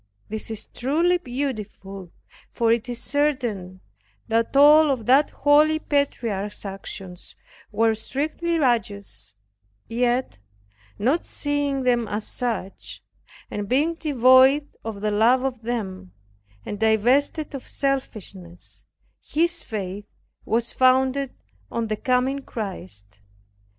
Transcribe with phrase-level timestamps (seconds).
[0.29, 2.09] This is truly beautiful
[2.51, 3.81] for it is certain
[4.27, 7.35] that all of that holy patriarch's actions
[7.71, 9.35] were strictly righteous;
[9.87, 10.39] yet,
[10.97, 13.03] not seeing them as such,
[13.51, 16.13] and being devoid of the love of them,
[16.65, 18.83] and divested of selfishness,
[19.23, 20.07] his faith
[20.45, 21.31] was founded
[21.71, 23.19] on the coming Christ.